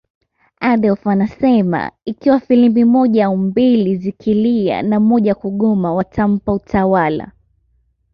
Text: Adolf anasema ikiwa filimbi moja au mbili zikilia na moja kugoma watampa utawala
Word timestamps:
Adolf 0.61 1.07
anasema 1.07 1.91
ikiwa 2.05 2.39
filimbi 2.39 2.85
moja 2.85 3.25
au 3.25 3.37
mbili 3.37 3.95
zikilia 3.95 4.81
na 4.81 4.99
moja 4.99 5.35
kugoma 5.35 5.93
watampa 5.95 6.53
utawala 6.53 7.31